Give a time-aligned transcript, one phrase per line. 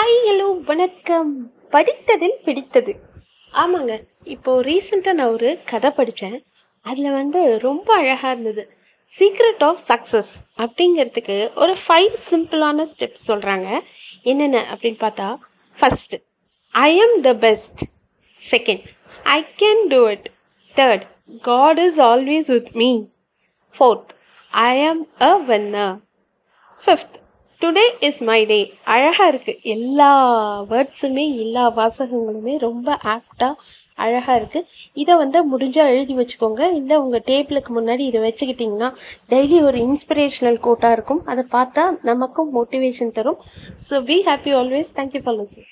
[0.00, 1.30] Hi hello வணக்கம்.
[1.72, 2.92] படித்ததில் பிடித்தது.
[3.54, 3.94] ஆமாங்க.
[4.24, 6.44] இப்போ ரீசெண்டாக நான் ஒரு கதை படித்தேன்.
[6.86, 8.62] அதில் வந்து ரொம்ப அழகாக இருந்தது.
[9.18, 13.68] சீக்ரெட் ஆஃப் சக்ஸஸ் அப்படிங்கிறதுக்கு ஒரு ஃபைவ் சிம்பிளான ஸ்டெப்ஸ் சொல்கிறாங்க
[14.22, 15.28] என்னென்ன அப்படின்னு பார்த்தா
[15.78, 16.20] first
[16.70, 17.82] I am the best
[18.42, 18.86] second
[19.24, 20.28] I can do it
[20.76, 21.06] third
[21.42, 22.90] God is always with me
[23.76, 24.12] fourth
[24.52, 25.96] I am a winner
[26.84, 27.18] fifth
[27.62, 28.58] today is my day
[28.94, 30.10] அழகாக இருக்குது எல்லா
[30.70, 33.54] வேர்ட்ஸுமே எல்லா வாசகங்களுமே ரொம்ப ஆப்டாக
[34.04, 34.68] அழகாக இருக்குது
[35.02, 36.62] இதை வந்து முடிஞ்சால் எழுதி வச்சுக்கோங்க.
[36.78, 38.88] இல்லை உங்கள் டேபிளுக்கு முன்னாடி இதை வச்சுக்கிட்டிங்கன்னா
[39.32, 41.22] டெய்லி ஒரு இன்ஸ்பிரேஷனல் கோட்டாக இருக்கும்.
[41.32, 43.40] அதை பார்த்தா நமக்கும் மோட்டிவேஷன் தரும்.
[43.90, 45.68] So be happy always thank you for listening